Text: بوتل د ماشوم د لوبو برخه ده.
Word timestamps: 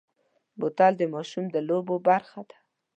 بوتل 0.59 0.93
د 0.97 1.03
ماشوم 1.13 1.45
د 1.51 1.55
لوبو 1.67 1.95
برخه 2.07 2.41
ده. 2.49 2.57